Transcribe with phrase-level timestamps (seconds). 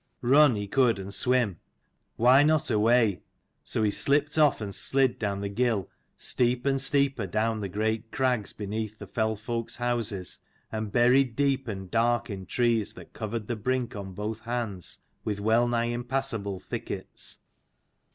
[0.23, 1.59] Run he could and swim:
[2.15, 3.21] why not away?
[3.63, 8.11] So he slipped off and slid down the gill, steep and steeper down the great
[8.11, 10.39] crags beneath the fell folk's houses,
[10.71, 15.39] and buried deep and dark in trees that covered the brink on both hands with
[15.39, 17.37] well nigh impassable thickets.